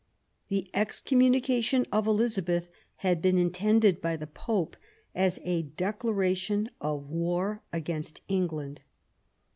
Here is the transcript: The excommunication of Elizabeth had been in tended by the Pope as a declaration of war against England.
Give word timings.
The 0.47 0.67
excommunication 0.73 1.85
of 1.91 2.07
Elizabeth 2.07 2.71
had 2.95 3.21
been 3.21 3.37
in 3.37 3.51
tended 3.51 4.01
by 4.01 4.15
the 4.15 4.25
Pope 4.25 4.75
as 5.13 5.39
a 5.43 5.61
declaration 5.61 6.69
of 6.81 7.11
war 7.11 7.61
against 7.71 8.23
England. 8.27 8.81